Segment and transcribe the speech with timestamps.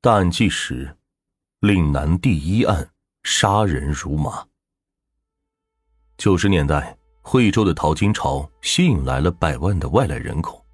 [0.00, 0.96] 大案纪实：
[1.58, 2.88] 岭南第一案，
[3.24, 4.46] 杀人如麻。
[6.16, 10.64] 九十年代，惠州的淘金潮吸引来了百万的外来人口。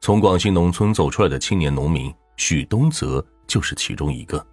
[0.00, 4.44] 从广西农村走出来的青年农民许东泽就是其中一个。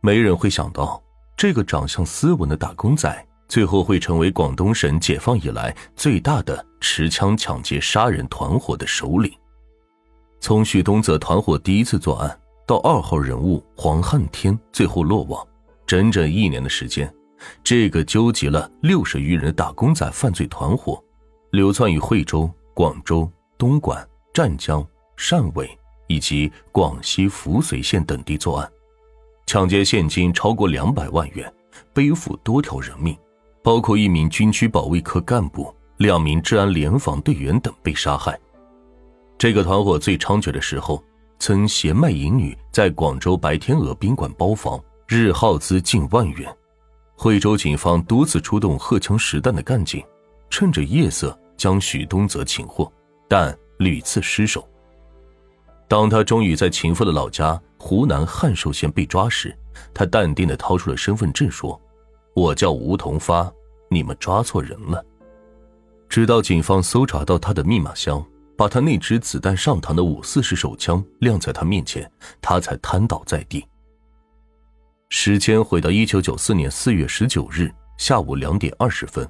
[0.00, 1.00] 没人会想到，
[1.36, 9.32] 这个长相斯文的打工仔，最后会成为广东省解放以来最大的持枪抢劫杀人团伙的首领。
[10.40, 15.46] 从许东泽团伙第一次作案到二号人物黄汉天最后落网，
[15.86, 17.10] 整整一年的时间，
[17.62, 21.00] 这个纠集了六十余人的打工仔犯罪团伙，
[21.52, 24.84] 流窜于惠州、广州、东莞、湛江、
[25.16, 25.70] 汕尾
[26.08, 28.68] 以及广西扶绥县等地作案，
[29.46, 31.50] 抢劫现金超过两百万元，
[31.94, 33.16] 背负多条人命，
[33.62, 38.36] 包括一名军区保卫科干部、两名治安联防队员等被杀害。
[39.38, 41.00] 这个团伙最猖獗的时候，
[41.38, 46.54] 曾携卖淫女在广州白天鹅宾馆包房，日耗资近万元。
[47.14, 50.04] 惠州警方多次出动荷枪实弹的干警，
[50.50, 52.92] 趁着夜色将许东泽擒获，
[53.28, 54.66] 但屡次失手。
[55.88, 59.56] 当他终于在情妇的老家湖南汉寿县被抓时，
[59.94, 61.80] 他淡定地掏出了身份证说
[62.34, 63.50] ：“我叫吴同发，
[63.88, 65.04] 你们抓错人了。”
[66.08, 68.24] 直到警方搜查到他的密码箱。
[68.56, 73.64] 把他那支子弹上膛的五四式手枪亮在他面前，他才瘫倒在地。
[75.10, 79.28] 时间回到一九九四年四月十九日下午两点二十分，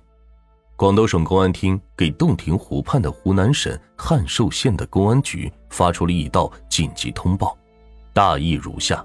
[0.77, 7.57] 广东省公安厅给洞庭湖畔的湖南省汉寿县的公安局发出了一道紧急通报，
[8.13, 9.05] 大意如下：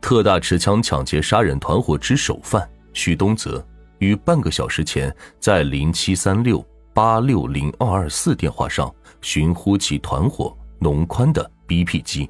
[0.00, 3.64] 特大持枪抢劫杀人团伙之首犯许东泽，
[3.98, 6.64] 于半个小时前在零七三六。
[6.94, 12.28] 八六零二二四电话上寻呼其团伙农宽的 BP 机，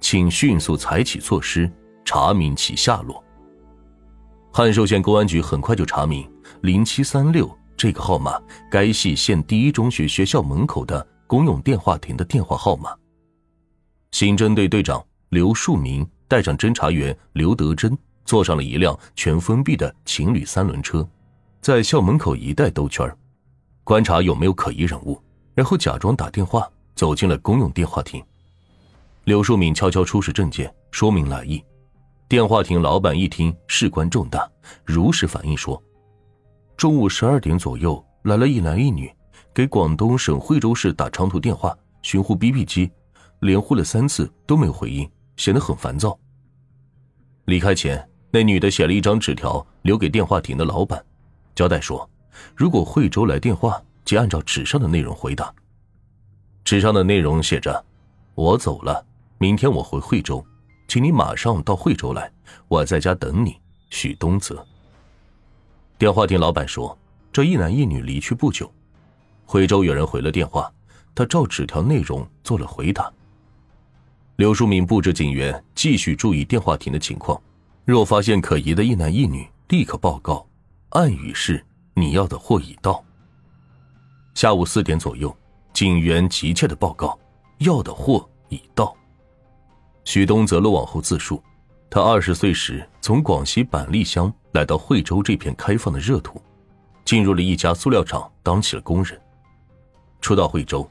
[0.00, 1.70] 请迅速采取措施
[2.04, 3.22] 查明其下落。
[4.52, 8.38] 汉寿县公安局很快就查明零七三六这个号码，
[8.70, 12.94] 该系县第一中学学校门口的公用电话亭的电话号码。
[14.10, 17.96] 刑侦队队长刘树明带上侦查员刘德珍，
[18.26, 21.08] 坐上了一辆全封闭的情侣三轮车，
[21.62, 23.16] 在校门口一带兜圈儿。
[23.84, 25.20] 观察有没有可疑人物，
[25.54, 28.22] 然后假装打电话走进了公用电话亭。
[29.24, 31.62] 刘树敏悄悄出示证件，说明来意。
[32.28, 34.48] 电话亭老板一听事关重大，
[34.84, 35.82] 如实反映说：
[36.76, 39.12] 中午十二点左右来了一男一女，
[39.52, 42.90] 给广东省惠州市打长途电话寻呼 BP 机，
[43.40, 46.18] 连呼了三次都没有回应，显得很烦躁。
[47.44, 51.04] 离开前，那女的写了一张纸条留给电话亭的老板，
[51.54, 52.08] 交代说。
[52.54, 55.52] 如果惠州来电话，即按照纸上的内容回答。
[56.64, 57.84] 纸上的内容写着
[58.34, 59.04] ：“我走了，
[59.38, 60.44] 明天我回惠州，
[60.86, 62.30] 请你马上到惠州来，
[62.68, 63.56] 我在家等你。”
[63.90, 64.66] 许东泽。
[65.98, 66.96] 电话亭老板说
[67.32, 68.72] ：“这一男一女离去不久，
[69.44, 70.72] 惠州有人回了电话，
[71.14, 73.12] 他照纸条内容做了回答。”
[74.36, 77.40] 刘淑敏布置警员继续注意电话亭的情况，
[77.84, 80.46] 若发现可疑的一男一女，立刻报告。
[80.90, 81.64] 暗语是。
[81.94, 83.02] 你要的货已到。
[84.34, 85.34] 下午四点左右，
[85.72, 87.18] 警员急切的报告：
[87.58, 88.94] 要的货已到。
[90.04, 91.42] 许东泽落网后自述，
[91.90, 96.40] 他二十岁时从广西板栗乡来到惠州这片开放的热土，
[97.04, 99.20] 进入了一家塑料厂当起了工人。
[100.20, 100.88] 初到惠州，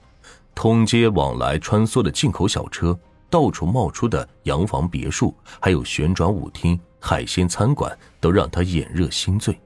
[0.54, 2.98] 通街往来穿梭的进口小车，
[3.30, 9.60] 到处冒出的洋房别墅，还有旋转舞厅、海鲜餐馆，都让他眼热心醉。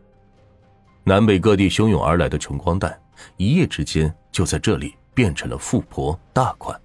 [1.07, 2.99] 南北各地汹涌而来的穷光蛋，
[3.37, 6.75] 一夜之间就在这里变成了富婆大款。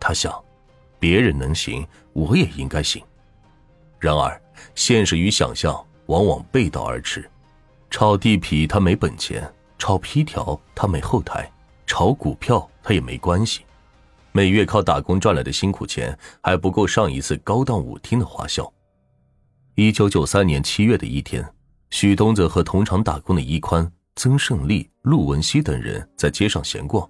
[0.00, 0.42] 他想，
[0.98, 3.04] 别人能行，我也应该行。
[4.00, 4.40] 然而，
[4.74, 7.28] 现实与想象往往背道而驰。
[7.90, 11.52] 炒地皮他没本钱，炒皮条他没后台，
[11.86, 13.66] 炒股票他也没关系。
[14.32, 18.72] 每月靠打工赚来的辛苦钱还不够上一次高档舞厅的花销。
[19.74, 21.46] 一九九三年七月的一天。
[21.90, 27.08] 许东泽和同场打工的一宽、曾胜利、陆文熙等人在街上闲逛，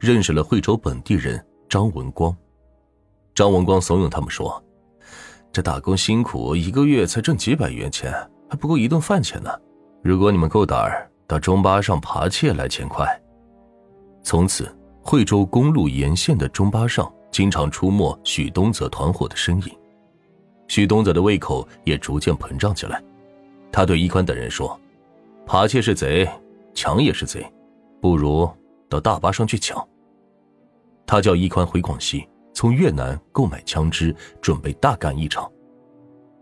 [0.00, 2.36] 认识了惠州本地人张文光。
[3.34, 4.62] 张文光怂恿他们说
[5.52, 8.12] ：“这打工辛苦，一个月才挣几百元钱，
[8.50, 9.50] 还不够一顿饭钱呢。
[10.02, 13.06] 如果你们够胆儿，到中巴上扒窃来钱快。”
[14.22, 14.68] 从此，
[15.00, 19.78] 惠州公路沿线的中巴上经常出没许东泽团伙的身影，
[20.66, 23.00] 许东泽的胃口也逐渐膨胀起来。
[23.70, 24.78] 他对一宽等人说
[25.46, 26.28] ：“扒窃是贼，
[26.74, 27.46] 抢也是贼，
[28.00, 28.50] 不如
[28.88, 29.86] 到大巴上去抢。”
[31.06, 35.50] 他叫一宽回广西，从越南购买枪支，准备大干一场，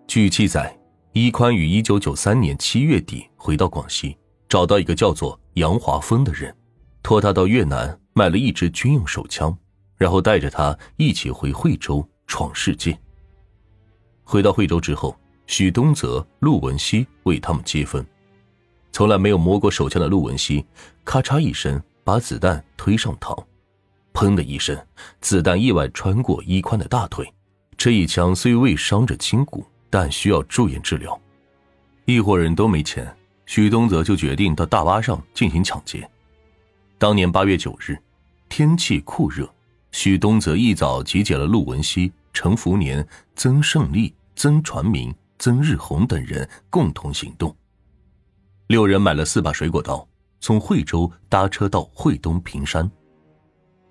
[0.06, 0.74] 据记载，
[1.12, 4.16] 伊宽于一九九三年七月底回到广西，
[4.48, 6.54] 找到一个叫做杨华峰的人，
[7.02, 9.54] 托他到越南买了一支军用手枪，
[9.96, 12.98] 然后带着他一起回惠州闯世界。
[14.22, 15.14] 回到惠州之后，
[15.46, 18.04] 许东泽、陆文熙为他们接风。
[18.92, 20.64] 从来没有摸过手枪的陆文熙，
[21.04, 23.44] 咔嚓一声把子弹推上膛，
[24.12, 24.76] 砰的一声，
[25.20, 27.28] 子弹意外穿过一宽的大腿。
[27.76, 31.20] 这一枪虽未伤着筋骨，但需要住院治疗。
[32.04, 33.12] 一伙人都没钱，
[33.46, 36.08] 许东泽就决定到大巴上进行抢劫。
[36.98, 37.98] 当年八月九日，
[38.48, 39.52] 天气酷热，
[39.90, 43.04] 许东泽一早集结了陆文熙、陈福年、
[43.34, 45.12] 曾胜利、曾传明、
[45.44, 47.54] 曾日红等人共同行动。
[48.68, 50.08] 六人买了四把水果刀，
[50.40, 52.90] 从惠州搭车到惠东平山。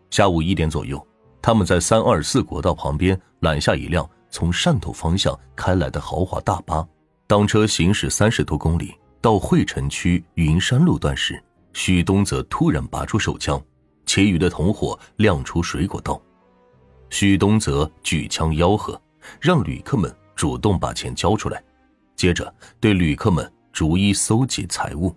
[0.10, 1.08] 下午一点左右，
[1.44, 6.84] 他们在三二四国道旁边拦下一辆从汕头方向开来的豪华大巴。
[7.28, 8.92] 当车行驶三十多公里
[9.22, 11.40] 到惠城区云山路段时，
[11.74, 13.64] 许东泽突然拔出手枪，
[14.08, 16.20] 其余的同伙亮出水果刀。
[17.12, 19.00] 许东泽举枪吆喝，
[19.40, 21.64] 让旅客们主动把钱交出来，
[22.16, 23.52] 接着对旅客们。
[23.74, 25.12] 逐一搜集财物。